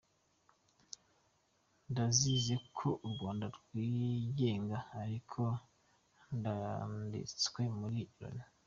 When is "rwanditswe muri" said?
6.33-7.99